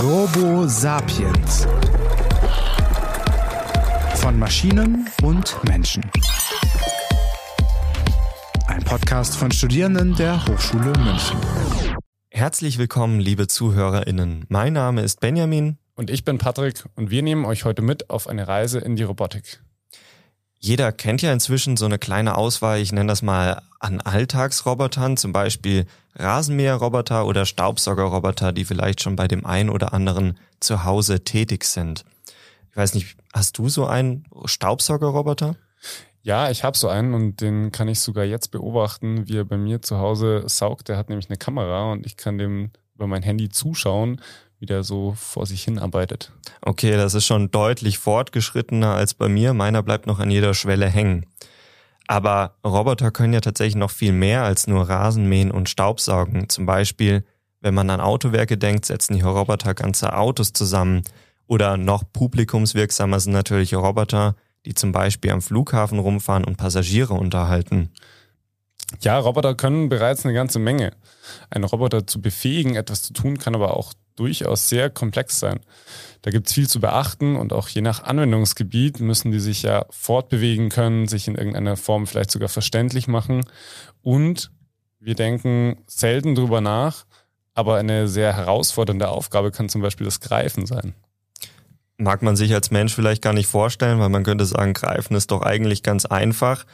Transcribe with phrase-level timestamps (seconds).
[0.00, 1.66] Robo Sapiens.
[4.16, 6.08] Von Maschinen und Menschen.
[8.68, 11.36] Ein Podcast von Studierenden der Hochschule München.
[12.30, 14.44] Herzlich willkommen, liebe ZuhörerInnen.
[14.48, 15.78] Mein Name ist Benjamin.
[15.96, 19.02] Und ich bin Patrick und wir nehmen euch heute mit auf eine Reise in die
[19.02, 19.64] Robotik.
[20.60, 25.32] Jeder kennt ja inzwischen so eine kleine Auswahl, ich nenne das mal an Alltagsrobotern, zum
[25.32, 31.64] Beispiel Rasenmäherroboter oder Staubsaugerroboter, die vielleicht schon bei dem einen oder anderen zu Hause tätig
[31.64, 32.04] sind.
[32.70, 35.56] Ich weiß nicht, hast du so einen Staubsaugerroboter?
[36.22, 39.58] Ja, ich habe so einen und den kann ich sogar jetzt beobachten, wie er bei
[39.58, 40.88] mir zu Hause saugt.
[40.88, 44.20] Der hat nämlich eine Kamera und ich kann dem über mein Handy zuschauen,
[44.58, 46.32] wie der so vor sich hin arbeitet.
[46.62, 49.52] Okay, das ist schon deutlich fortgeschrittener als bei mir.
[49.52, 51.26] Meiner bleibt noch an jeder Schwelle hängen.
[52.06, 56.48] Aber Roboter können ja tatsächlich noch viel mehr als nur Rasenmähen und Staubsaugen.
[56.48, 57.24] Zum Beispiel,
[57.60, 61.02] wenn man an Autowerke denkt, setzen die Roboter ganze Autos zusammen.
[61.46, 67.90] Oder noch publikumswirksamer sind natürlich Roboter, die zum Beispiel am Flughafen rumfahren und Passagiere unterhalten.
[69.00, 70.92] Ja, Roboter können bereits eine ganze Menge.
[71.50, 75.60] Einen Roboter zu befähigen, etwas zu tun, kann aber auch durchaus sehr komplex sein.
[76.22, 79.84] Da gibt es viel zu beachten und auch je nach Anwendungsgebiet müssen die sich ja
[79.90, 83.44] fortbewegen können, sich in irgendeiner Form vielleicht sogar verständlich machen.
[84.02, 84.50] Und
[85.00, 87.04] wir denken selten drüber nach,
[87.52, 90.94] aber eine sehr herausfordernde Aufgabe kann zum Beispiel das Greifen sein.
[91.96, 95.30] Mag man sich als Mensch vielleicht gar nicht vorstellen, weil man könnte sagen, Greifen ist
[95.30, 96.64] doch eigentlich ganz einfach.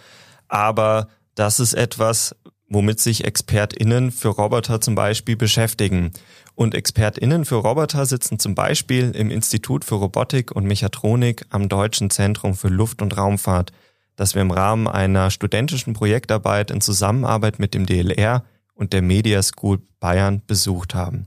[0.48, 2.36] Aber das ist etwas,
[2.70, 6.12] womit sich ExpertInnen für Roboter zum Beispiel beschäftigen.
[6.54, 12.10] Und ExpertInnen für Roboter sitzen zum Beispiel im Institut für Robotik und Mechatronik am Deutschen
[12.10, 13.72] Zentrum für Luft- und Raumfahrt,
[14.16, 19.42] das wir im Rahmen einer studentischen Projektarbeit in Zusammenarbeit mit dem DLR und der Media
[19.42, 21.26] School Bayern besucht haben.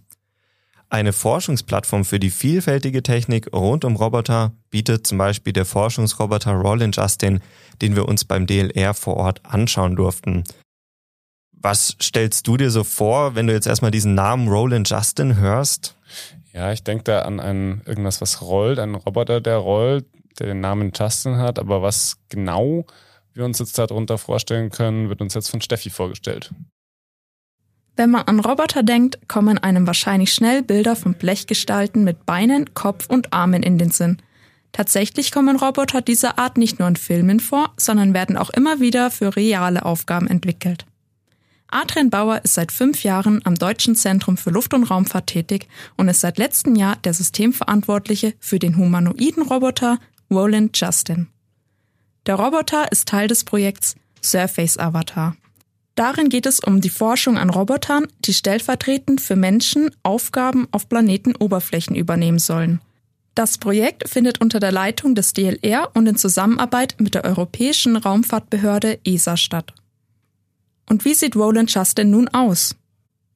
[0.89, 6.95] Eine Forschungsplattform für die vielfältige Technik rund um Roboter bietet zum Beispiel der Forschungsroboter Roland
[6.95, 7.39] Justin,
[7.81, 10.43] den wir uns beim DLR vor Ort anschauen durften.
[11.63, 15.95] Was stellst du dir so vor, wenn du jetzt erstmal diesen Namen Roland Justin hörst?
[16.51, 20.05] Ja, ich denke da an ein, irgendwas, was rollt, einen Roboter, der rollt,
[20.39, 22.85] der den Namen Justin hat, aber was genau
[23.33, 26.53] wir uns jetzt darunter vorstellen können, wird uns jetzt von Steffi vorgestellt.
[27.95, 33.07] Wenn man an Roboter denkt, kommen einem wahrscheinlich schnell Bilder von Blechgestalten mit Beinen, Kopf
[33.07, 34.17] und Armen in den Sinn.
[34.73, 39.11] Tatsächlich kommen Roboter dieser Art nicht nur in Filmen vor, sondern werden auch immer wieder
[39.11, 40.85] für reale Aufgaben entwickelt.
[41.73, 45.67] Adrian Bauer ist seit fünf Jahren am Deutschen Zentrum für Luft- und Raumfahrt tätig
[45.97, 49.97] und ist seit letztem Jahr der Systemverantwortliche für den humanoiden Roboter
[50.29, 51.27] Roland Justin.
[52.27, 55.35] Der Roboter ist Teil des Projekts Surface Avatar.
[55.95, 61.95] Darin geht es um die Forschung an Robotern, die stellvertretend für Menschen Aufgaben auf Planetenoberflächen
[61.95, 62.81] übernehmen sollen.
[63.33, 68.99] Das Projekt findet unter der Leitung des DLR und in Zusammenarbeit mit der Europäischen Raumfahrtbehörde
[69.03, 69.73] ESA statt.
[70.89, 72.75] Und wie sieht Roland Justin nun aus?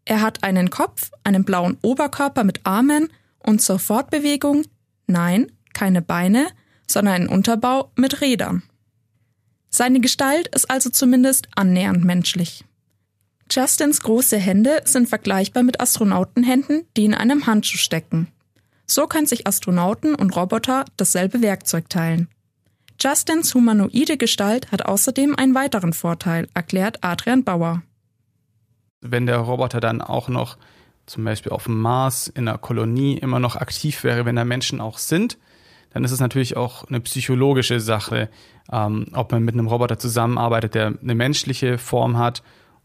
[0.05, 3.09] Er hat einen Kopf, einen blauen Oberkörper mit Armen
[3.39, 4.63] und zur Fortbewegung,
[5.05, 6.47] nein, keine Beine,
[6.87, 8.63] sondern einen Unterbau mit Rädern.
[9.69, 12.63] Seine Gestalt ist also zumindest annähernd menschlich.
[13.51, 18.27] Justins große Hände sind vergleichbar mit Astronautenhänden, die in einem Handschuh stecken.
[18.85, 22.29] So können sich Astronauten und Roboter dasselbe Werkzeug teilen.
[22.99, 27.83] Justins humanoide Gestalt hat außerdem einen weiteren Vorteil, erklärt Adrian Bauer.
[29.01, 30.57] Wenn der Roboter dann auch noch
[31.05, 34.81] zum Beispiel auf dem Mars in einer Kolonie immer noch aktiv wäre, wenn da Menschen
[34.81, 35.37] auch sind,
[35.91, 38.29] dann ist es natürlich auch eine psychologische Sache,
[38.71, 42.43] ähm, ob man mit einem Roboter zusammenarbeitet, der eine menschliche Form hat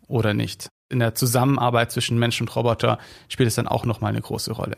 [0.09, 0.69] oder nicht.
[0.89, 2.99] In der Zusammenarbeit zwischen Mensch und Roboter
[3.29, 4.77] spielt es dann auch nochmal eine große Rolle.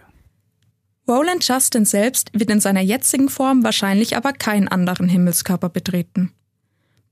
[1.06, 6.32] Roland Justin selbst wird in seiner jetzigen Form wahrscheinlich aber keinen anderen Himmelskörper betreten.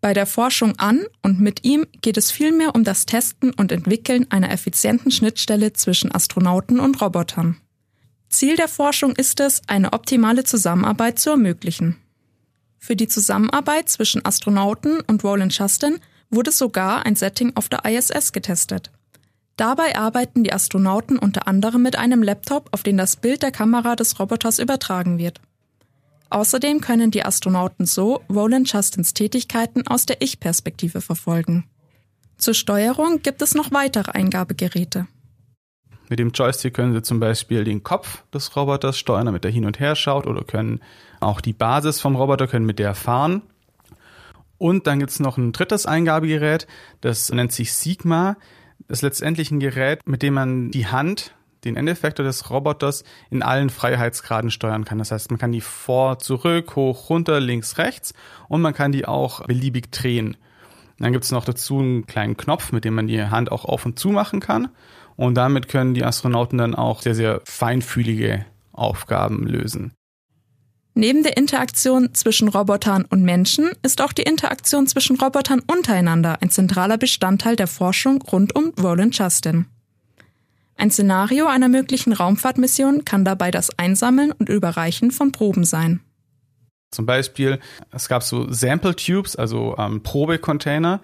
[0.00, 4.26] Bei der Forschung an und mit ihm geht es vielmehr um das Testen und Entwickeln
[4.30, 7.60] einer effizienten Schnittstelle zwischen Astronauten und Robotern.
[8.28, 11.98] Ziel der Forschung ist es, eine optimale Zusammenarbeit zu ermöglichen.
[12.78, 16.00] Für die Zusammenarbeit zwischen Astronauten und Roland Justin
[16.30, 18.90] wurde sogar ein Setting auf der ISS getestet.
[19.56, 23.96] Dabei arbeiten die Astronauten unter anderem mit einem Laptop, auf den das Bild der Kamera
[23.96, 25.40] des Roboters übertragen wird.
[26.30, 31.64] Außerdem können die Astronauten so Roland Justins Tätigkeiten aus der Ich-Perspektive verfolgen.
[32.38, 35.06] Zur Steuerung gibt es noch weitere Eingabegeräte.
[36.08, 39.64] Mit dem Joystick können Sie zum Beispiel den Kopf des Roboters steuern, damit er hin
[39.64, 40.80] und her schaut, oder können
[41.20, 43.42] auch die Basis vom Roboter können mit der fahren.
[44.58, 46.66] Und dann gibt es noch ein drittes Eingabegerät,
[47.00, 48.36] das nennt sich Sigma.
[48.88, 51.34] Das ist letztendlich ein Gerät, mit dem man die Hand
[51.64, 54.98] den Endeffektor des Roboters in allen Freiheitsgraden steuern kann.
[54.98, 58.14] Das heißt, man kann die vor, zurück, hoch, runter, links, rechts
[58.48, 60.36] und man kann die auch beliebig drehen.
[60.98, 63.86] Dann gibt es noch dazu einen kleinen Knopf, mit dem man die Hand auch auf
[63.86, 64.68] und zu machen kann.
[65.16, 69.92] Und damit können die Astronauten dann auch sehr, sehr feinfühlige Aufgaben lösen.
[70.94, 76.50] Neben der Interaktion zwischen Robotern und Menschen ist auch die Interaktion zwischen Robotern untereinander ein
[76.50, 79.66] zentraler Bestandteil der Forschung rund um Roland Justin.
[80.76, 86.00] Ein Szenario einer möglichen Raumfahrtmission kann dabei das Einsammeln und Überreichen von Proben sein.
[86.90, 87.58] Zum Beispiel,
[87.90, 91.00] es gab so Sample Tubes, also ähm, Probecontainer,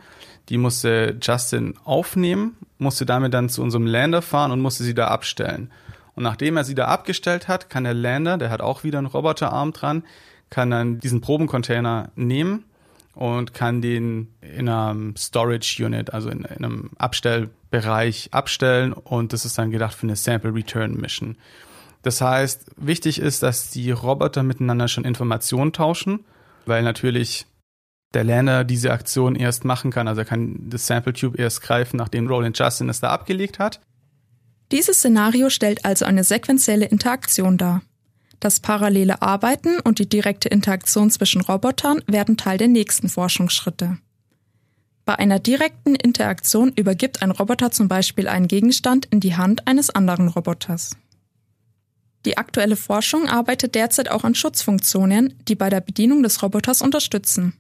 [0.51, 5.09] die musste Justin aufnehmen, musste damit dann zu unserem Lander fahren und musste sie da
[5.09, 5.71] abstellen.
[6.19, 9.07] Und nachdem er sie da abgestellt hat, kann der Lander, der hat auch wieder einen
[9.07, 10.03] Roboterarm dran,
[10.51, 12.65] kann dann diesen Probencontainer nehmen
[13.15, 19.45] und kann den in einem Storage Unit, also in, in einem Abstellbereich abstellen und das
[19.45, 21.37] ist dann gedacht für eine Sample Return Mission.
[22.03, 26.25] Das heißt, wichtig ist, dass die Roboter miteinander schon Informationen tauschen,
[26.67, 27.47] weil natürlich
[28.13, 30.09] der Lander diese Aktion erst machen kann.
[30.09, 33.79] Also er kann das Sample Tube erst greifen, nachdem Roland Justin es da abgelegt hat.
[34.71, 37.83] Dieses Szenario stellt also eine sequenzielle Interaktion dar.
[38.41, 43.99] Das parallele Arbeiten und die direkte Interaktion zwischen Robotern werden Teil der nächsten Forschungsschritte.
[45.05, 49.91] Bei einer direkten Interaktion übergibt ein Roboter zum Beispiel einen Gegenstand in die Hand eines
[49.91, 50.97] anderen Roboters.
[52.27, 57.55] Die aktuelle Forschung arbeitet derzeit auch an Schutzfunktionen, die bei der Bedienung des Roboters unterstützen.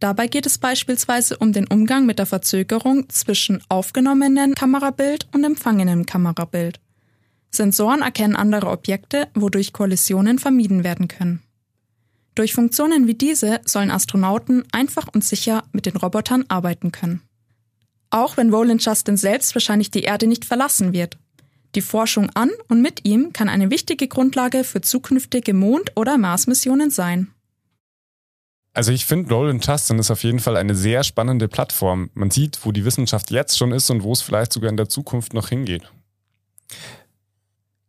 [0.00, 6.06] Dabei geht es beispielsweise um den Umgang mit der Verzögerung zwischen aufgenommenem Kamerabild und empfangenem
[6.06, 6.80] Kamerabild.
[7.50, 11.42] Sensoren erkennen andere Objekte, wodurch Kollisionen vermieden werden können.
[12.34, 17.22] Durch Funktionen wie diese sollen Astronauten einfach und sicher mit den Robotern arbeiten können.
[18.10, 21.18] Auch wenn Roland Justin selbst wahrscheinlich die Erde nicht verlassen wird,
[21.74, 26.90] die Forschung an und mit ihm kann eine wichtige Grundlage für zukünftige Mond- oder Mars-Missionen
[26.90, 27.28] sein.
[28.78, 32.10] Also ich finde, Roland Justin ist auf jeden Fall eine sehr spannende Plattform.
[32.14, 34.88] Man sieht, wo die Wissenschaft jetzt schon ist und wo es vielleicht sogar in der
[34.88, 35.90] Zukunft noch hingeht.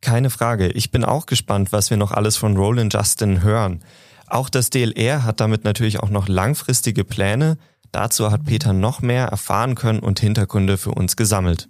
[0.01, 0.69] Keine Frage.
[0.69, 3.83] Ich bin auch gespannt, was wir noch alles von Roland Justin hören.
[4.25, 7.59] Auch das DLR hat damit natürlich auch noch langfristige Pläne.
[7.91, 11.69] Dazu hat Peter noch mehr erfahren können und Hintergründe für uns gesammelt.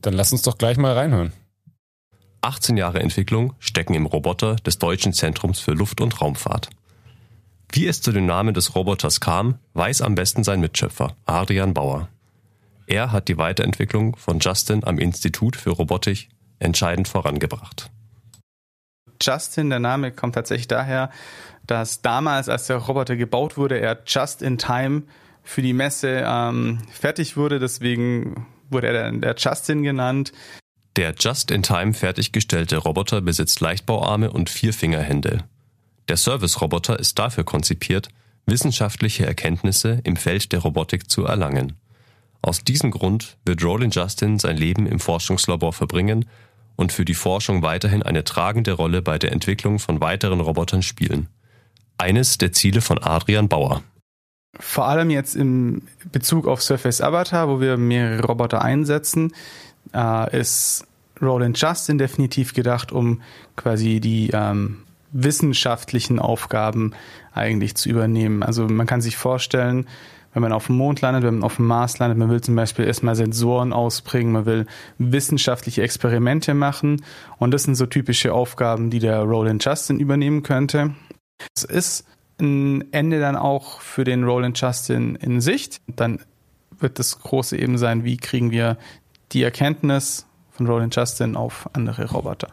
[0.00, 1.32] Dann lass uns doch gleich mal reinhören.
[2.40, 6.70] 18 Jahre Entwicklung stecken im Roboter des Deutschen Zentrums für Luft- und Raumfahrt.
[7.74, 12.10] Wie es zu dem Namen des Roboters kam, weiß am besten sein Mitschöpfer, Adrian Bauer.
[12.86, 16.28] Er hat die Weiterentwicklung von Justin am Institut für Robotik
[16.58, 17.90] entscheidend vorangebracht.
[19.22, 21.08] Justin, der Name kommt tatsächlich daher,
[21.66, 25.04] dass damals, als der Roboter gebaut wurde, er just in time
[25.42, 27.58] für die Messe ähm, fertig wurde.
[27.58, 30.32] Deswegen wurde er dann der Justin genannt.
[30.96, 35.44] Der just-in-time fertiggestellte Roboter besitzt Leichtbauarme und vier Fingerhände.
[36.12, 38.10] Der Service-Roboter ist dafür konzipiert,
[38.44, 41.72] wissenschaftliche Erkenntnisse im Feld der Robotik zu erlangen.
[42.42, 46.26] Aus diesem Grund wird Roland Justin sein Leben im Forschungslabor verbringen
[46.76, 51.30] und für die Forschung weiterhin eine tragende Rolle bei der Entwicklung von weiteren Robotern spielen.
[51.96, 53.82] Eines der Ziele von Adrian Bauer.
[54.60, 55.80] Vor allem jetzt im
[56.12, 59.32] Bezug auf Surface Avatar, wo wir mehrere Roboter einsetzen,
[59.94, 60.86] äh, ist
[61.22, 63.22] Roland Justin definitiv gedacht, um
[63.56, 66.92] quasi die ähm, wissenschaftlichen Aufgaben
[67.32, 68.42] eigentlich zu übernehmen.
[68.42, 69.86] Also man kann sich vorstellen,
[70.32, 72.56] wenn man auf dem Mond landet, wenn man auf dem Mars landet, man will zum
[72.56, 74.66] Beispiel erstmal Sensoren ausbringen, man will
[74.98, 77.02] wissenschaftliche Experimente machen
[77.38, 80.94] und das sind so typische Aufgaben, die der Roland Justin übernehmen könnte.
[81.54, 82.06] Es ist
[82.40, 85.80] ein Ende dann auch für den Roland Justin in Sicht.
[85.86, 86.20] Dann
[86.78, 88.78] wird das Große eben sein, wie kriegen wir
[89.32, 92.48] die Erkenntnis von Roland Justin auf andere Roboter.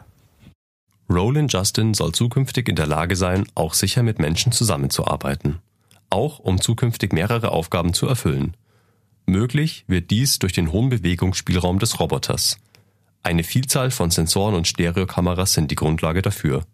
[1.10, 5.58] Roland Justin soll zukünftig in der Lage sein, auch sicher mit Menschen zusammenzuarbeiten.
[6.08, 8.56] Auch um zukünftig mehrere Aufgaben zu erfüllen.
[9.26, 12.58] Möglich wird dies durch den hohen Bewegungsspielraum des Roboters.
[13.24, 16.64] Eine Vielzahl von Sensoren und Stereokameras sind die Grundlage dafür.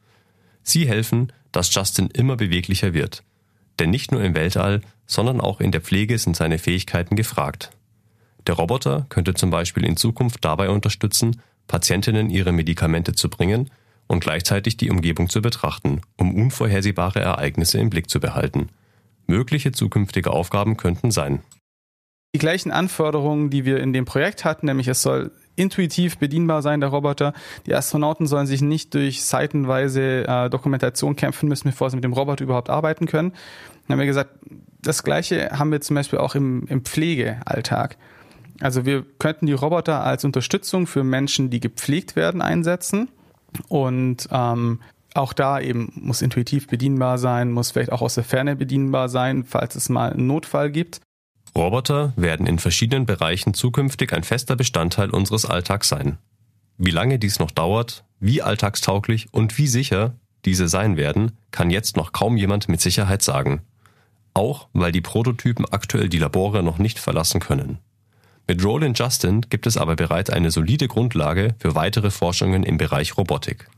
[0.62, 3.22] Sie helfen, dass Justin immer beweglicher wird.
[3.78, 7.70] Denn nicht nur im Weltall, sondern auch in der Pflege sind seine Fähigkeiten gefragt.
[8.46, 13.70] Der Roboter könnte zum Beispiel in Zukunft dabei unterstützen, Patientinnen ihre Medikamente zu bringen
[14.06, 18.68] und gleichzeitig die Umgebung zu betrachten, um unvorhersehbare Ereignisse im Blick zu behalten.
[19.26, 21.42] Mögliche zukünftige Aufgaben könnten sein.
[22.34, 26.80] Die gleichen Anforderungen, die wir in dem Projekt hatten, nämlich es soll intuitiv bedienbar sein,
[26.80, 27.32] der Roboter.
[27.64, 32.12] Die Astronauten sollen sich nicht durch seitenweise äh, Dokumentation kämpfen müssen, bevor sie mit dem
[32.12, 33.32] Roboter überhaupt arbeiten können.
[33.86, 34.30] Dann haben wir gesagt,
[34.82, 37.96] das Gleiche haben wir zum Beispiel auch im, im Pflegealltag.
[38.60, 43.08] Also wir könnten die Roboter als Unterstützung für Menschen, die gepflegt werden, einsetzen.
[43.68, 44.80] Und ähm,
[45.14, 49.44] auch da eben muss intuitiv bedienbar sein, muss vielleicht auch aus der Ferne bedienbar sein,
[49.44, 51.00] falls es mal einen Notfall gibt.
[51.56, 56.18] Roboter werden in verschiedenen Bereichen zukünftig ein fester Bestandteil unseres Alltags sein.
[56.76, 61.96] Wie lange dies noch dauert, wie alltagstauglich und wie sicher diese sein werden, kann jetzt
[61.96, 63.62] noch kaum jemand mit Sicherheit sagen.
[64.34, 67.78] Auch weil die Prototypen aktuell die Labore noch nicht verlassen können.
[68.48, 73.16] Mit Roland Justin gibt es aber bereits eine solide Grundlage für weitere Forschungen im Bereich
[73.16, 73.68] Robotik.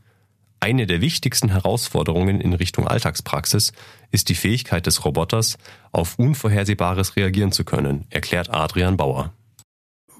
[0.59, 3.71] Eine der wichtigsten Herausforderungen in Richtung Alltagspraxis
[4.11, 5.57] ist die Fähigkeit des Roboters,
[5.91, 9.33] auf Unvorhersehbares reagieren zu können, erklärt Adrian Bauer.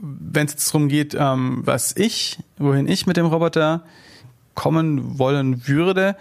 [0.01, 3.83] Wenn es darum geht, ähm, was ich, wohin ich mit dem Roboter
[4.55, 6.15] kommen wollen würde,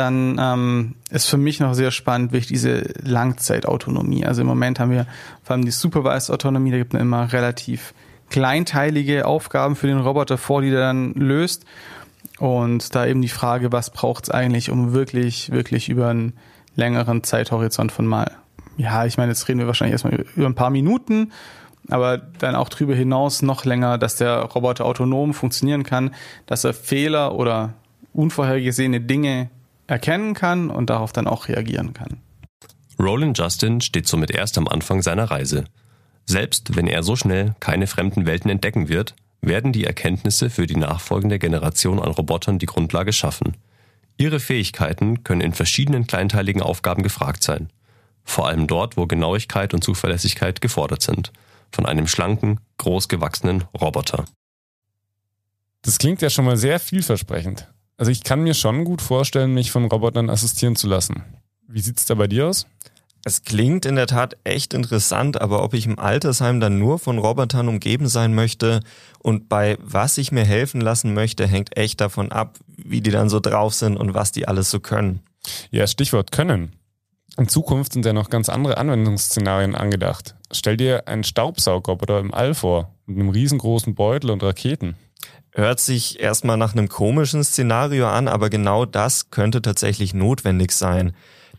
[0.00, 4.24] dann ähm, ist für mich noch sehr spannend wirklich diese Langzeitautonomie.
[4.24, 5.06] Also im Moment haben wir
[5.42, 7.92] vor allem die Supervised Autonomie, da gibt es immer relativ
[8.30, 11.66] kleinteilige Aufgaben für den Roboter vor, die er dann löst.
[12.38, 16.32] Und da eben die Frage, was braucht es eigentlich, um wirklich, wirklich über einen
[16.76, 18.30] längeren Zeithorizont von mal,
[18.78, 21.32] ja, ich meine, jetzt reden wir wahrscheinlich erstmal über ein paar Minuten,
[21.90, 26.14] aber dann auch darüber hinaus noch länger, dass der Roboter autonom funktionieren kann,
[26.46, 27.74] dass er Fehler oder
[28.14, 29.50] unvorhergesehene Dinge
[29.90, 32.18] erkennen kann und darauf dann auch reagieren kann.
[32.98, 35.64] Roland Justin steht somit erst am Anfang seiner Reise.
[36.26, 40.76] Selbst wenn er so schnell keine fremden Welten entdecken wird, werden die Erkenntnisse für die
[40.76, 43.56] nachfolgende Generation an Robotern die Grundlage schaffen.
[44.18, 47.70] Ihre Fähigkeiten können in verschiedenen kleinteiligen Aufgaben gefragt sein.
[48.22, 51.32] Vor allem dort, wo Genauigkeit und Zuverlässigkeit gefordert sind.
[51.72, 54.26] Von einem schlanken, großgewachsenen Roboter.
[55.82, 57.66] Das klingt ja schon mal sehr vielversprechend.
[58.00, 61.22] Also ich kann mir schon gut vorstellen, mich von Robotern assistieren zu lassen.
[61.68, 62.66] Wie sieht's da bei dir aus?
[63.26, 67.18] Es klingt in der Tat echt interessant, aber ob ich im Altersheim dann nur von
[67.18, 68.80] Robotern umgeben sein möchte
[69.18, 73.28] und bei was ich mir helfen lassen möchte, hängt echt davon ab, wie die dann
[73.28, 75.20] so drauf sind und was die alles so können.
[75.70, 76.72] Ja, Stichwort können.
[77.36, 80.36] In Zukunft sind ja noch ganz andere Anwendungsszenarien angedacht.
[80.50, 84.96] Stell dir einen Staubsaugroboter im All vor, mit einem riesengroßen Beutel und Raketen.
[85.52, 91.12] Hört sich erstmal nach einem komischen Szenario an, aber genau das könnte tatsächlich notwendig sein.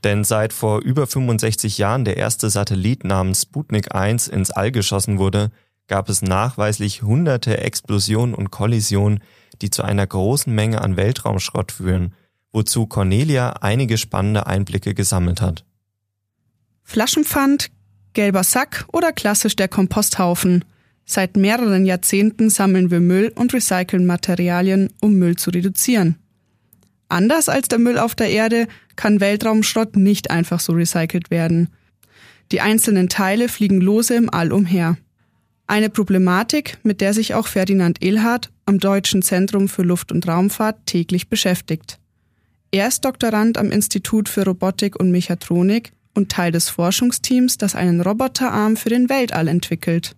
[0.03, 5.19] Denn seit vor über 65 Jahren der erste Satellit namens Sputnik 1 ins All geschossen
[5.19, 5.51] wurde,
[5.87, 9.21] gab es nachweislich hunderte Explosionen und Kollisionen,
[9.61, 12.15] die zu einer großen Menge an Weltraumschrott führen,
[12.53, 15.65] wozu Cornelia einige spannende Einblicke gesammelt hat.
[16.83, 17.71] Flaschenpfand,
[18.13, 20.65] gelber Sack oder klassisch der Komposthaufen.
[21.11, 26.15] Seit mehreren Jahrzehnten sammeln wir Müll und recyceln Materialien, um Müll zu reduzieren.
[27.09, 28.65] Anders als der Müll auf der Erde
[28.95, 31.67] kann Weltraumschrott nicht einfach so recycelt werden.
[32.53, 34.95] Die einzelnen Teile fliegen lose im All umher.
[35.67, 40.85] Eine Problematik, mit der sich auch Ferdinand Ilhardt am Deutschen Zentrum für Luft- und Raumfahrt
[40.85, 41.99] täglich beschäftigt.
[42.71, 47.99] Er ist Doktorand am Institut für Robotik und Mechatronik und Teil des Forschungsteams, das einen
[47.99, 50.15] Roboterarm für den Weltall entwickelt.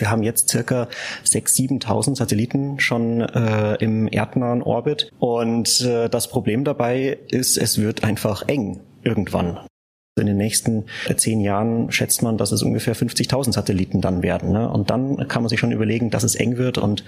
[0.00, 0.88] Wir haben jetzt circa
[1.24, 5.10] 6.000, 7.000 Satelliten schon äh, im erdnahen Orbit.
[5.18, 9.58] Und äh, das Problem dabei ist, es wird einfach eng irgendwann.
[10.16, 14.52] In den nächsten äh, zehn Jahren schätzt man, dass es ungefähr 50.000 Satelliten dann werden.
[14.52, 14.70] Ne?
[14.70, 16.78] Und dann kann man sich schon überlegen, dass es eng wird.
[16.78, 17.04] Und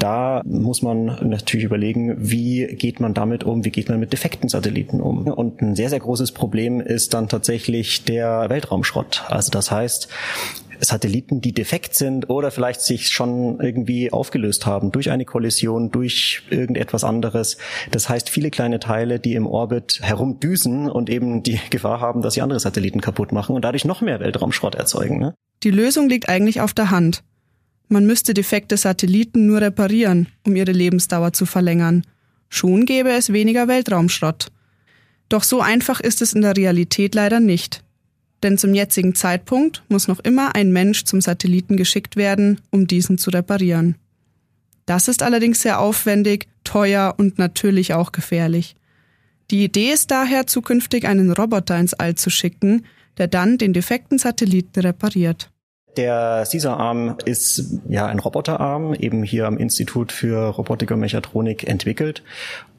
[0.00, 4.48] da muss man natürlich überlegen, wie geht man damit um, wie geht man mit defekten
[4.48, 5.28] Satelliten um.
[5.28, 9.22] Und ein sehr, sehr großes Problem ist dann tatsächlich der Weltraumschrott.
[9.28, 10.08] Also das heißt,
[10.80, 16.42] Satelliten, die defekt sind oder vielleicht sich schon irgendwie aufgelöst haben durch eine Kollision, durch
[16.50, 17.58] irgendetwas anderes.
[17.90, 22.34] Das heißt, viele kleine Teile, die im Orbit herumdüsen und eben die Gefahr haben, dass
[22.34, 25.18] sie andere Satelliten kaputt machen und dadurch noch mehr Weltraumschrott erzeugen.
[25.18, 25.34] Ne?
[25.62, 27.22] Die Lösung liegt eigentlich auf der Hand.
[27.88, 32.02] Man müsste defekte Satelliten nur reparieren, um ihre Lebensdauer zu verlängern.
[32.50, 34.48] Schon gäbe es weniger Weltraumschrott.
[35.28, 37.82] Doch so einfach ist es in der Realität leider nicht
[38.42, 43.18] denn zum jetzigen Zeitpunkt muss noch immer ein Mensch zum Satelliten geschickt werden, um diesen
[43.18, 43.96] zu reparieren.
[44.86, 48.74] Das ist allerdings sehr aufwendig, teuer und natürlich auch gefährlich.
[49.50, 54.18] Die Idee ist daher, zukünftig einen Roboter ins All zu schicken, der dann den defekten
[54.18, 55.50] Satelliten repariert.
[55.98, 62.22] Der CISA-Arm ist ja ein Roboterarm, eben hier am Institut für Robotik und Mechatronik entwickelt.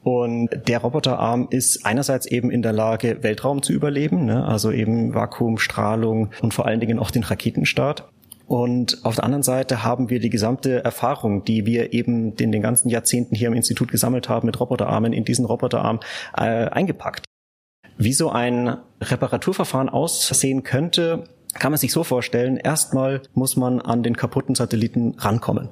[0.02, 4.46] Und der Roboterarm ist einerseits eben in der Lage, Weltraum zu überleben, ne?
[4.46, 8.08] also eben Vakuum, Strahlung und vor allen Dingen auch den Raketenstart.
[8.46, 12.62] Und auf der anderen Seite haben wir die gesamte Erfahrung, die wir eben in den
[12.62, 16.00] ganzen Jahrzehnten hier im Institut gesammelt haben mit Roboterarmen, in diesen Roboterarm
[16.38, 17.26] äh, eingepackt.
[17.98, 21.24] Wie so ein Reparaturverfahren aussehen könnte,
[21.54, 25.70] kann man sich so vorstellen, erstmal muss man an den kaputten Satelliten rankommen.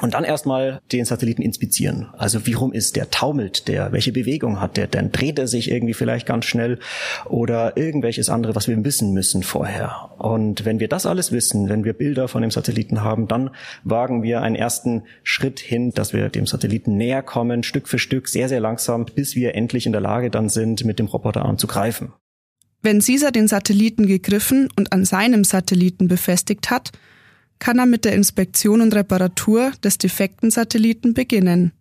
[0.00, 2.08] Und dann erstmal den Satelliten inspizieren.
[2.16, 3.10] Also wie rum ist der?
[3.10, 3.90] Taumelt der?
[3.90, 4.86] Welche Bewegung hat der?
[4.86, 6.78] Dann dreht er sich irgendwie vielleicht ganz schnell
[7.24, 10.10] oder irgendwelches andere, was wir wissen müssen vorher.
[10.18, 13.50] Und wenn wir das alles wissen, wenn wir Bilder von dem Satelliten haben, dann
[13.82, 18.28] wagen wir einen ersten Schritt hin, dass wir dem Satelliten näher kommen, Stück für Stück,
[18.28, 21.66] sehr, sehr langsam, bis wir endlich in der Lage dann sind, mit dem Roboterarm zu
[21.66, 22.12] greifen.
[22.82, 26.92] Wenn Caesar den Satelliten gegriffen und an seinem Satelliten befestigt hat,
[27.58, 31.72] kann er mit der Inspektion und Reparatur des defekten Satelliten beginnen.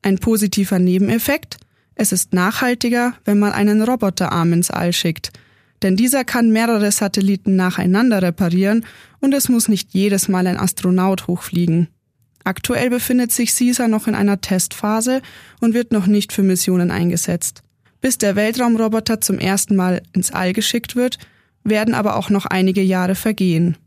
[0.00, 1.56] Ein positiver Nebeneffekt,
[1.94, 5.32] es ist nachhaltiger, wenn man einen Roboterarm ins All schickt,
[5.82, 8.86] denn dieser kann mehrere Satelliten nacheinander reparieren
[9.20, 11.88] und es muss nicht jedes Mal ein Astronaut hochfliegen.
[12.44, 15.22] Aktuell befindet sich CISA noch in einer Testphase
[15.60, 17.62] und wird noch nicht für Missionen eingesetzt.
[18.02, 21.18] Bis der Weltraumroboter zum ersten Mal ins All geschickt wird,
[21.64, 23.78] werden aber auch noch einige Jahre vergehen.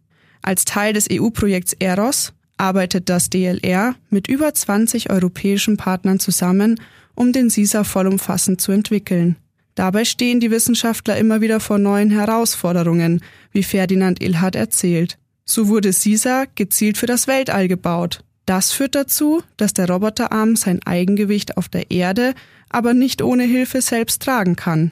[0.42, 6.80] Als Teil des EU-Projekts EROS arbeitet das DLR mit über 20 europäischen Partnern zusammen,
[7.14, 9.36] um den SISA vollumfassend zu entwickeln.
[9.76, 15.18] Dabei stehen die Wissenschaftler immer wieder vor neuen Herausforderungen, wie Ferdinand Ilhardt erzählt.
[15.44, 18.24] So wurde SISA gezielt für das Weltall gebaut.
[18.46, 22.34] Das führt dazu, dass der Roboterarm sein Eigengewicht auf der Erde
[22.76, 24.92] aber nicht ohne Hilfe selbst tragen kann.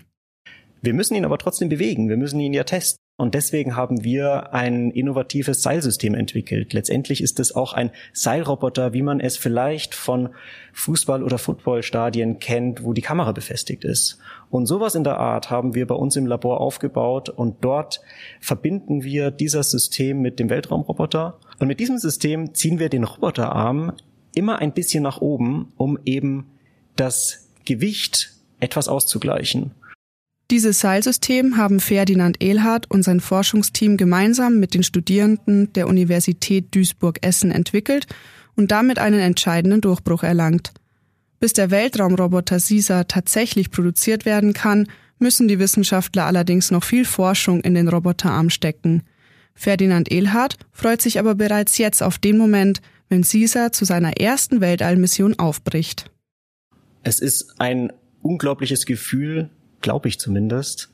[0.81, 2.97] Wir müssen ihn aber trotzdem bewegen, wir müssen ihn ja testen.
[3.15, 6.73] Und deswegen haben wir ein innovatives Seilsystem entwickelt.
[6.73, 10.29] Letztendlich ist es auch ein Seilroboter, wie man es vielleicht von
[10.73, 14.17] Fußball- oder Footballstadien kennt, wo die Kamera befestigt ist.
[14.49, 18.01] Und sowas in der Art haben wir bei uns im Labor aufgebaut und dort
[18.39, 21.37] verbinden wir dieses System mit dem Weltraumroboter.
[21.59, 23.93] Und mit diesem System ziehen wir den Roboterarm
[24.33, 26.47] immer ein bisschen nach oben, um eben
[26.95, 29.71] das Gewicht etwas auszugleichen.
[30.51, 37.49] Dieses Seilsystem haben Ferdinand Ehlhardt und sein Forschungsteam gemeinsam mit den Studierenden der Universität Duisburg-Essen
[37.49, 38.07] entwickelt
[38.55, 40.71] und damit einen entscheidenden Durchbruch erlangt.
[41.39, 47.61] Bis der Weltraumroboter SISA tatsächlich produziert werden kann, müssen die Wissenschaftler allerdings noch viel Forschung
[47.61, 49.03] in den Roboterarm stecken.
[49.55, 54.61] Ferdinand Ehlhardt freut sich aber bereits jetzt auf den Moment, wenn SISA zu seiner ersten
[54.61, 56.11] Weltallmission aufbricht.
[57.03, 59.49] Es ist ein unglaubliches Gefühl,
[59.81, 60.91] glaube ich zumindest,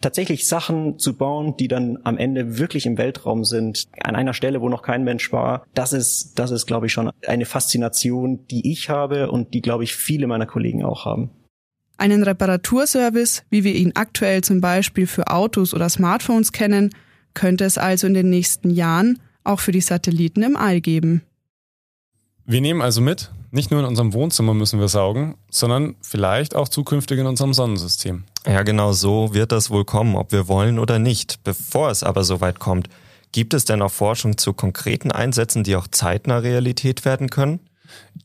[0.00, 4.60] tatsächlich Sachen zu bauen, die dann am Ende wirklich im Weltraum sind, an einer Stelle,
[4.60, 8.70] wo noch kein Mensch war, das ist, das ist, glaube ich, schon eine Faszination, die
[8.70, 11.30] ich habe und die, glaube ich, viele meiner Kollegen auch haben.
[11.98, 16.94] Einen Reparaturservice, wie wir ihn aktuell zum Beispiel für Autos oder Smartphones kennen,
[17.32, 21.22] könnte es also in den nächsten Jahren auch für die Satelliten im All geben.
[22.44, 26.68] Wir nehmen also mit, nicht nur in unserem Wohnzimmer müssen wir saugen, sondern vielleicht auch
[26.68, 28.24] zukünftig in unserem Sonnensystem.
[28.46, 31.42] Ja, genau so wird das wohl kommen, ob wir wollen oder nicht.
[31.42, 32.88] Bevor es aber soweit kommt,
[33.32, 37.60] gibt es denn auch Forschung zu konkreten Einsätzen, die auch zeitnah Realität werden können?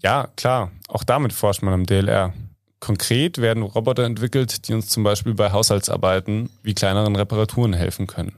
[0.03, 0.71] Ja, klar.
[0.87, 2.33] Auch damit forscht man am DLR.
[2.79, 8.35] Konkret werden Roboter entwickelt, die uns zum Beispiel bei Haushaltsarbeiten wie kleineren Reparaturen helfen können.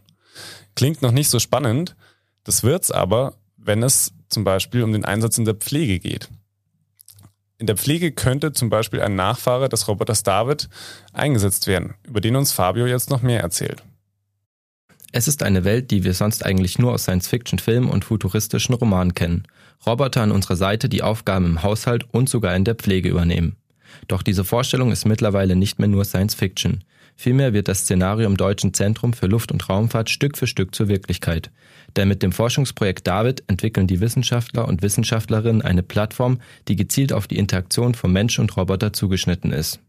[0.75, 1.95] Klingt noch nicht so spannend,
[2.43, 6.29] das wird's aber, wenn es zum Beispiel um den Einsatz in der Pflege geht.
[7.63, 10.67] In der Pflege könnte zum Beispiel ein Nachfahre des Roboters David
[11.13, 13.82] eingesetzt werden, über den uns Fabio jetzt noch mehr erzählt.
[15.13, 19.43] Es ist eine Welt, die wir sonst eigentlich nur aus Science-Fiction-Filmen und futuristischen Romanen kennen.
[19.86, 23.56] Roboter an unserer Seite, die Aufgaben im Haushalt und sogar in der Pflege übernehmen.
[24.10, 26.84] Doch diese Vorstellung ist mittlerweile nicht mehr nur Science-Fiction.
[27.15, 30.88] Vielmehr wird das Szenario im Deutschen Zentrum für Luft- und Raumfahrt Stück für Stück zur
[30.88, 31.52] Wirklichkeit.
[31.95, 37.28] Denn mit dem Forschungsprojekt David entwickeln die Wissenschaftler und Wissenschaftlerinnen eine Plattform, die gezielt auf
[37.28, 39.80] die Interaktion von Mensch und Roboter zugeschnitten ist.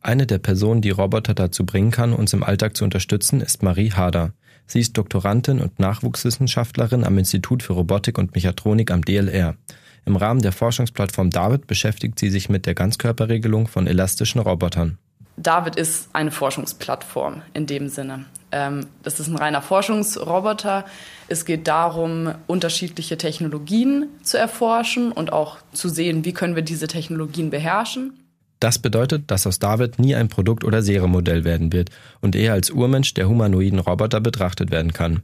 [0.00, 3.92] Eine der Personen, die Roboter dazu bringen kann, uns im Alltag zu unterstützen, ist Marie
[3.92, 4.32] Hader.
[4.66, 9.56] Sie ist Doktorandin und Nachwuchswissenschaftlerin am Institut für Robotik und Mechatronik am DLR.
[10.04, 14.98] Im Rahmen der Forschungsplattform David beschäftigt sie sich mit der Ganzkörperregelung von elastischen Robotern.
[15.36, 18.26] David ist eine Forschungsplattform in dem Sinne.
[18.50, 20.84] Ähm, das ist ein reiner Forschungsroboter.
[21.28, 26.86] Es geht darum, unterschiedliche Technologien zu erforschen und auch zu sehen, wie können wir diese
[26.86, 28.12] Technologien beherrschen.
[28.60, 31.90] Das bedeutet, dass aus David nie ein Produkt oder Serienmodell werden wird
[32.20, 35.22] und eher als Urmensch der humanoiden Roboter betrachtet werden kann.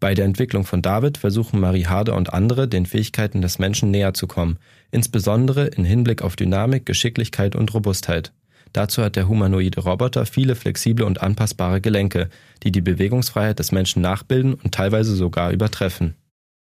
[0.00, 4.14] Bei der Entwicklung von David versuchen Marie Harder und andere, den Fähigkeiten des Menschen näher
[4.14, 4.58] zu kommen,
[4.90, 8.32] insbesondere in Hinblick auf Dynamik, Geschicklichkeit und Robustheit.
[8.72, 12.28] Dazu hat der humanoide Roboter viele flexible und anpassbare Gelenke,
[12.62, 16.14] die die Bewegungsfreiheit des Menschen nachbilden und teilweise sogar übertreffen.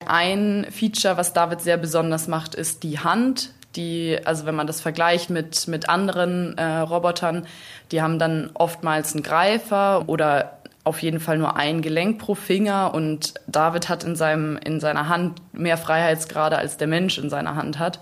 [0.05, 3.53] Ein Feature, was David sehr besonders macht, ist die Hand.
[3.75, 7.47] Die, also wenn man das vergleicht mit, mit anderen äh, Robotern,
[7.91, 12.93] die haben dann oftmals einen Greifer oder auf jeden Fall nur ein Gelenk pro Finger
[12.93, 17.55] und David hat in, seinem, in seiner Hand mehr Freiheitsgrade, als der Mensch in seiner
[17.55, 17.99] Hand hat.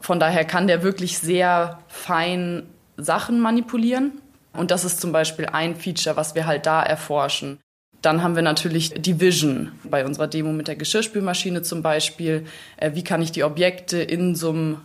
[0.00, 2.62] Von daher kann der wirklich sehr fein
[2.96, 4.12] Sachen manipulieren.
[4.52, 7.58] Und das ist zum Beispiel ein Feature, was wir halt da erforschen.
[8.02, 12.46] Dann haben wir natürlich die Vision bei unserer Demo mit der Geschirrspülmaschine zum Beispiel.
[12.76, 14.76] Äh, wie kann ich die Objekte in so einem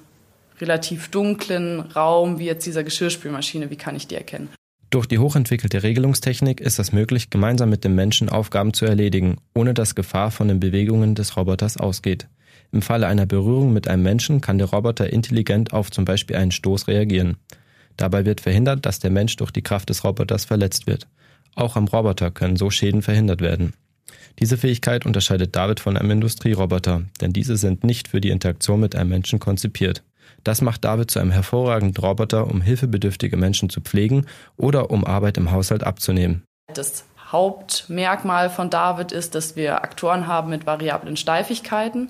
[0.60, 4.50] relativ dunklen Raum wie jetzt dieser Geschirrspülmaschine, wie kann ich die erkennen?
[4.91, 9.74] Durch die hochentwickelte Regelungstechnik ist es möglich, gemeinsam mit dem Menschen Aufgaben zu erledigen, ohne
[9.74, 12.28] dass Gefahr von den Bewegungen des Roboters ausgeht.
[12.74, 16.52] Im Falle einer Berührung mit einem Menschen kann der Roboter intelligent auf zum Beispiel einen
[16.52, 17.38] Stoß reagieren.
[17.97, 21.08] Dabei wird verhindert, dass der Mensch durch die Kraft des Roboters verletzt wird.
[21.56, 23.73] Auch am Roboter können so Schäden verhindert werden.
[24.39, 28.95] Diese Fähigkeit unterscheidet David von einem Industrieroboter, denn diese sind nicht für die Interaktion mit
[28.95, 30.04] einem Menschen konzipiert.
[30.43, 34.25] Das macht David zu einem hervorragenden Roboter, um hilfebedürftige Menschen zu pflegen
[34.58, 36.43] oder um Arbeit im Haushalt abzunehmen.
[36.73, 42.10] Das Hauptmerkmal von David ist, dass wir Aktoren haben mit variablen Steifigkeiten.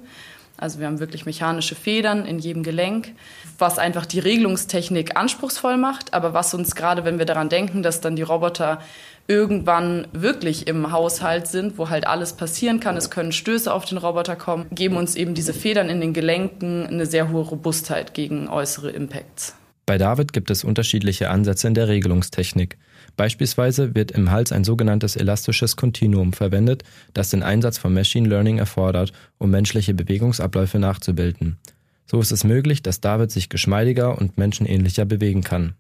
[0.61, 3.13] Also wir haben wirklich mechanische Federn in jedem Gelenk,
[3.57, 7.99] was einfach die Regelungstechnik anspruchsvoll macht, aber was uns gerade, wenn wir daran denken, dass
[7.99, 8.79] dann die Roboter
[9.27, 13.97] irgendwann wirklich im Haushalt sind, wo halt alles passieren kann, es können Stöße auf den
[13.97, 18.47] Roboter kommen, geben uns eben diese Federn in den Gelenken eine sehr hohe Robustheit gegen
[18.47, 19.55] äußere Impacts.
[19.87, 22.77] Bei David gibt es unterschiedliche Ansätze in der Regelungstechnik.
[23.17, 28.57] Beispielsweise wird im Hals ein sogenanntes elastisches Kontinuum verwendet, das den Einsatz von Machine Learning
[28.57, 31.57] erfordert, um menschliche Bewegungsabläufe nachzubilden.
[32.05, 35.75] So ist es möglich, dass David sich geschmeidiger und menschenähnlicher bewegen kann.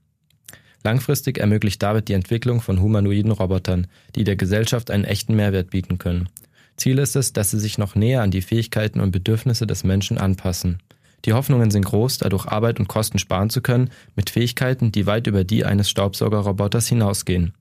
[0.83, 5.97] Langfristig ermöglicht David die Entwicklung von humanoiden Robotern, die der Gesellschaft einen echten Mehrwert bieten
[5.97, 6.29] können.
[6.77, 10.17] Ziel ist es, dass sie sich noch näher an die Fähigkeiten und Bedürfnisse des Menschen
[10.17, 10.79] anpassen.
[11.25, 15.27] Die Hoffnungen sind groß, dadurch Arbeit und Kosten sparen zu können, mit Fähigkeiten, die weit
[15.27, 17.53] über die eines Staubsaugerroboters hinausgehen.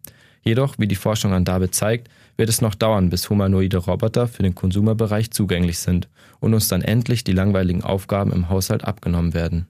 [0.43, 4.43] Jedoch, wie die Forschung an David zeigt, wird es noch dauern, bis humanoide Roboter für
[4.43, 6.09] den Konsumerbereich zugänglich sind
[6.41, 9.67] und uns dann endlich die langweiligen Aufgaben im Haushalt abgenommen werden.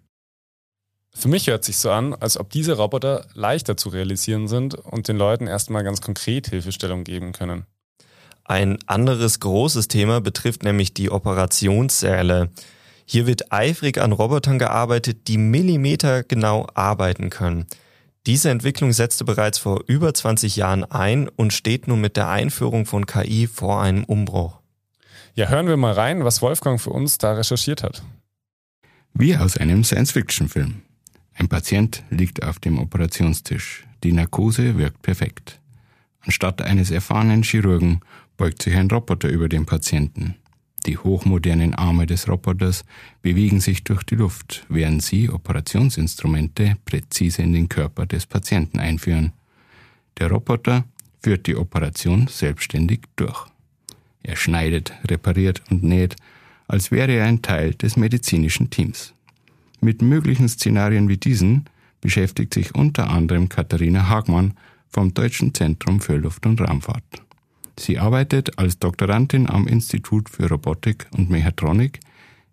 [1.13, 5.09] Für mich hört sich so an, als ob diese Roboter leichter zu realisieren sind und
[5.09, 7.67] den Leuten erstmal ganz konkret Hilfestellung geben können.
[8.45, 12.51] Ein anderes großes Thema betrifft nämlich die Operationssäle.
[13.13, 17.67] Hier wird eifrig an Robotern gearbeitet, die Millimeter genau arbeiten können.
[18.25, 22.87] Diese Entwicklung setzte bereits vor über 20 Jahren ein und steht nun mit der Einführung
[22.87, 24.61] von KI vor einem Umbruch.
[25.35, 28.05] Ja, hören wir mal rein, was Wolfgang für uns da recherchiert hat.
[29.13, 30.83] Wie aus einem Science-Fiction-Film.
[31.35, 33.89] Ein Patient liegt auf dem Operationstisch.
[34.05, 35.59] Die Narkose wirkt perfekt.
[36.21, 38.03] Anstatt eines erfahrenen Chirurgen
[38.37, 40.37] beugt sich ein Roboter über den Patienten.
[40.87, 42.85] Die hochmodernen Arme des Roboters
[43.23, 49.33] bewegen sich durch die Luft, während sie Operationsinstrumente präzise in den Körper des Patienten einführen.
[50.19, 50.85] Der Roboter
[51.23, 53.47] führt die Operation selbstständig durch.
[54.23, 56.17] Er schneidet, repariert und näht,
[56.67, 59.15] als wäre er ein Teil des medizinischen Teams.
[59.81, 61.65] Mit möglichen Szenarien wie diesen
[62.01, 64.55] beschäftigt sich unter anderem Katharina Hagmann
[64.89, 67.23] vom Deutschen Zentrum für Luft- und Raumfahrt.
[67.81, 72.01] Sie arbeitet als Doktorandin am Institut für Robotik und Mechatronik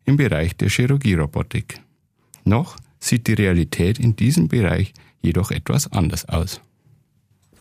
[0.06, 1.82] im Bereich der Chirurgierobotik.
[2.46, 6.62] Noch sieht die Realität in diesem Bereich jedoch etwas anders aus.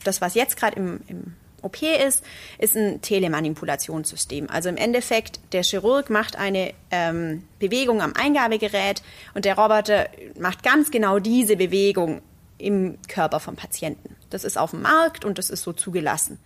[0.05, 2.23] Das, was jetzt gerade im, im OP ist,
[2.59, 4.49] ist ein Telemanipulationssystem.
[4.49, 9.03] Also im Endeffekt, der Chirurg macht eine ähm, Bewegung am Eingabegerät
[9.35, 12.23] und der Roboter macht ganz genau diese Bewegung
[12.59, 14.15] im Körper vom Patienten.
[14.31, 16.39] Das ist auf dem Markt und das ist so zugelassen.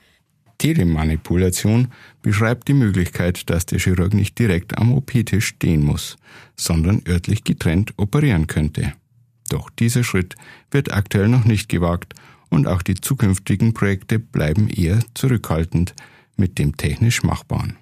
[0.60, 1.88] Telemanipulation
[2.20, 6.18] beschreibt die Möglichkeit, dass der Chirurg nicht direkt am OP-Tisch stehen muss,
[6.54, 8.92] sondern örtlich getrennt operieren könnte.
[9.48, 10.36] Doch dieser Schritt
[10.70, 12.14] wird aktuell noch nicht gewagt
[12.50, 15.94] und auch die zukünftigen Projekte bleiben eher zurückhaltend
[16.36, 17.78] mit dem technisch Machbaren.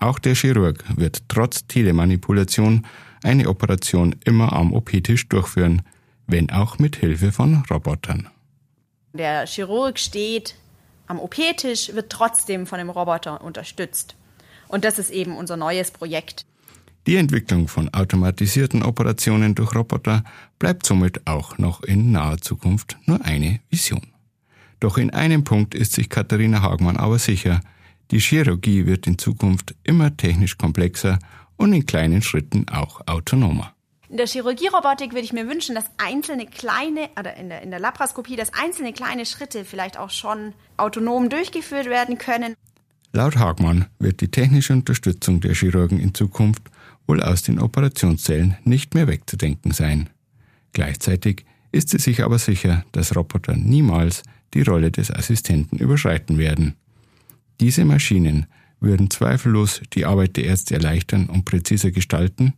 [0.00, 2.86] Auch der Chirurg wird trotz Telemanipulation
[3.22, 5.82] eine Operation immer am OP-Tisch durchführen,
[6.26, 8.28] wenn auch mit Hilfe von Robotern.
[9.12, 10.56] Der Chirurg steht
[11.06, 14.16] am OP-Tisch wird trotzdem von dem Roboter unterstützt.
[14.68, 16.46] Und das ist eben unser neues Projekt.
[17.06, 20.24] Die Entwicklung von automatisierten Operationen durch Roboter
[20.58, 24.06] bleibt somit auch noch in naher Zukunft nur eine Vision.
[24.80, 27.60] Doch in einem Punkt ist sich Katharina Hagmann aber sicher,
[28.10, 31.18] die Chirurgie wird in Zukunft immer technisch komplexer
[31.56, 33.73] und in kleinen Schritten auch autonomer.
[34.14, 37.80] In der Chirurgierobotik würde ich mir wünschen, dass einzelne kleine, oder in der, in der
[37.80, 42.54] Laparoskopie, dass einzelne kleine Schritte vielleicht auch schon autonom durchgeführt werden können.
[43.12, 46.62] Laut Hagmann wird die technische Unterstützung der Chirurgen in Zukunft
[47.08, 50.08] wohl aus den Operationszellen nicht mehr wegzudenken sein.
[50.72, 54.22] Gleichzeitig ist sie sich aber sicher, dass Roboter niemals
[54.54, 56.76] die Rolle des Assistenten überschreiten werden.
[57.58, 58.46] Diese Maschinen
[58.78, 62.54] würden zweifellos die Arbeit der Ärzte erleichtern und präziser gestalten,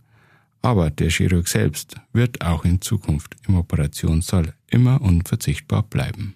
[0.63, 6.35] aber der Chirurg selbst wird auch in Zukunft im Operationssaal immer unverzichtbar bleiben.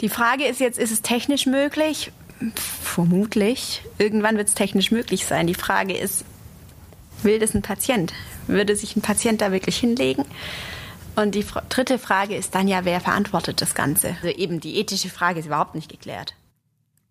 [0.00, 2.12] Die Frage ist jetzt, ist es technisch möglich?
[2.54, 3.82] Vermutlich.
[3.98, 5.46] Irgendwann wird es technisch möglich sein.
[5.46, 6.24] Die Frage ist,
[7.22, 8.12] will das ein Patient?
[8.46, 10.24] Würde sich ein Patient da wirklich hinlegen?
[11.14, 14.16] Und die dritte Frage ist dann ja, wer verantwortet das Ganze?
[14.22, 16.34] Also eben die ethische Frage ist überhaupt nicht geklärt.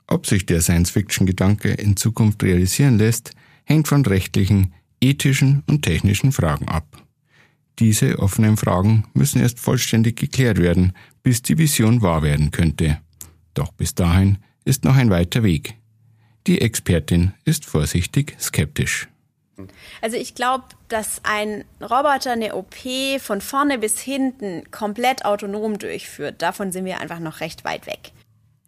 [0.07, 3.31] Ob sich der Science-Fiction-Gedanke in Zukunft realisieren lässt,
[3.63, 6.85] hängt von rechtlichen, ethischen und technischen Fragen ab.
[7.79, 12.99] Diese offenen Fragen müssen erst vollständig geklärt werden, bis die Vision wahr werden könnte.
[13.53, 15.75] Doch bis dahin ist noch ein weiter Weg.
[16.47, 19.07] Die Expertin ist vorsichtig skeptisch.
[20.01, 22.75] Also ich glaube, dass ein Roboter eine OP
[23.19, 26.41] von vorne bis hinten komplett autonom durchführt.
[26.41, 28.11] Davon sind wir einfach noch recht weit weg.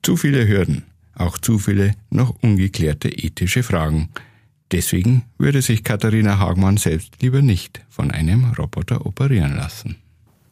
[0.03, 0.83] Zu viele Hürden
[1.15, 4.09] auch zu viele noch ungeklärte ethische Fragen.
[4.73, 10.01] Deswegen würde sich Katharina Hagmann selbst lieber nicht von einem Roboter operieren lassen.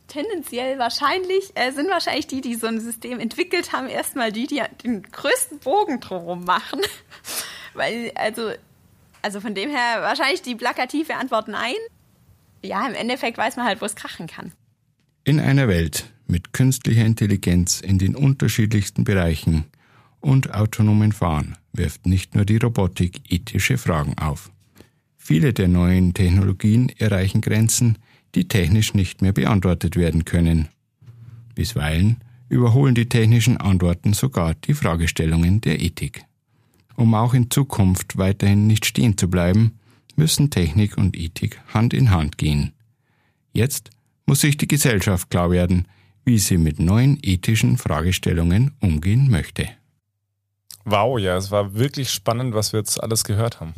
[0.08, 4.62] Tendenziell wahrscheinlich äh, sind wahrscheinlich die, die so ein System entwickelt haben, erstmal die, die
[4.84, 6.82] den größten Bogen drumherum machen.
[7.74, 8.52] Weil, also,
[9.24, 11.74] also von dem her wahrscheinlich die plakative Antwort nein.
[12.62, 14.52] Ja, im Endeffekt weiß man halt, wo es krachen kann.
[15.24, 19.66] In einer Welt mit künstlicher Intelligenz in den unterschiedlichsten Bereichen
[20.20, 24.52] und autonomen Fahren wirft nicht nur die Robotik ethische Fragen auf.
[25.18, 27.98] Viele der neuen Technologien erreichen Grenzen,
[28.36, 30.68] die technisch nicht mehr beantwortet werden können.
[31.56, 32.18] Bisweilen
[32.50, 36.24] überholen die technischen Antworten sogar die Fragestellungen der Ethik.
[36.96, 39.80] Um auch in Zukunft weiterhin nicht stehen zu bleiben,
[40.16, 42.74] müssen Technik und Ethik Hand in Hand gehen.
[43.54, 43.90] Jetzt
[44.26, 45.88] muss sich die Gesellschaft klar werden,
[46.26, 49.70] wie sie mit neuen ethischen Fragestellungen umgehen möchte.
[50.86, 53.74] Wow, ja, es war wirklich spannend, was wir jetzt alles gehört haben.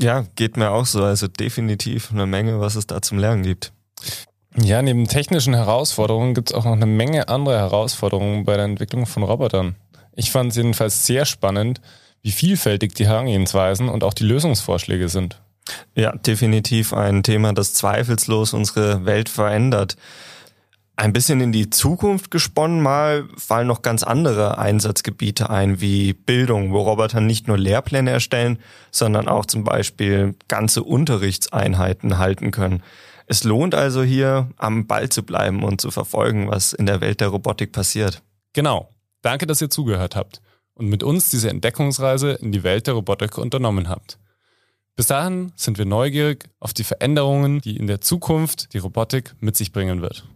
[0.00, 1.02] Ja, geht mir auch so.
[1.02, 3.72] Also definitiv eine Menge, was es da zum Lernen gibt.
[4.56, 9.06] Ja, neben technischen Herausforderungen gibt es auch noch eine Menge andere Herausforderungen bei der Entwicklung
[9.06, 9.76] von Robotern.
[10.16, 11.80] Ich fand es jedenfalls sehr spannend,
[12.22, 15.40] wie vielfältig die Herangehensweisen und auch die Lösungsvorschläge sind.
[15.94, 19.96] Ja, definitiv ein Thema, das zweifellos unsere Welt verändert.
[20.98, 26.72] Ein bisschen in die Zukunft gesponnen mal fallen noch ganz andere Einsatzgebiete ein, wie Bildung,
[26.72, 28.58] wo Roboter nicht nur Lehrpläne erstellen,
[28.90, 32.82] sondern auch zum Beispiel ganze Unterrichtseinheiten halten können.
[33.28, 37.20] Es lohnt also hier am Ball zu bleiben und zu verfolgen, was in der Welt
[37.20, 38.24] der Robotik passiert.
[38.52, 38.92] Genau.
[39.22, 40.42] Danke, dass ihr zugehört habt
[40.74, 44.18] und mit uns diese Entdeckungsreise in die Welt der Robotik unternommen habt.
[44.96, 49.56] Bis dahin sind wir neugierig auf die Veränderungen, die in der Zukunft die Robotik mit
[49.56, 50.26] sich bringen wird.